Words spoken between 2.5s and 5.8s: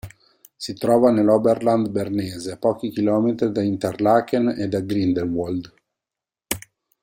a pochi chilometri da Interlaken e da Grindelwald.